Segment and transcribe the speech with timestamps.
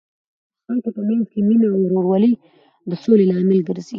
[0.63, 2.31] د خلکو په منځ کې مینه او ورورولي
[2.89, 3.89] د سولې لامل ګرځي.